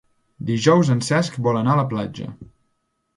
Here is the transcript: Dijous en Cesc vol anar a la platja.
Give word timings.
Dijous 0.45 0.89
en 0.95 1.03
Cesc 1.07 1.37
vol 1.47 1.59
anar 1.59 1.75
a 1.75 1.79
la 1.81 1.85
platja. 1.91 2.25